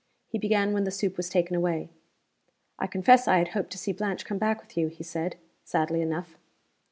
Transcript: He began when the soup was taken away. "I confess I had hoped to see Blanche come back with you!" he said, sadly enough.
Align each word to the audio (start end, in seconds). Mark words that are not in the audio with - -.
He 0.25 0.39
began 0.39 0.73
when 0.73 0.83
the 0.83 0.89
soup 0.89 1.15
was 1.15 1.29
taken 1.29 1.55
away. 1.55 1.91
"I 2.79 2.87
confess 2.87 3.27
I 3.27 3.37
had 3.37 3.49
hoped 3.49 3.69
to 3.73 3.77
see 3.77 3.91
Blanche 3.91 4.25
come 4.25 4.39
back 4.39 4.59
with 4.59 4.75
you!" 4.75 4.87
he 4.87 5.03
said, 5.03 5.35
sadly 5.63 6.01
enough. 6.01 6.39